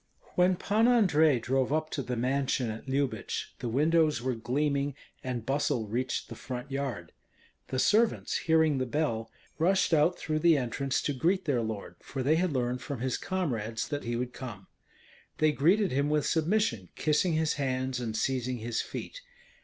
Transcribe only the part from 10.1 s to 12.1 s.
through the entrance to greet their lord,